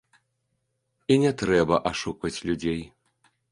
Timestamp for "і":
1.15-1.17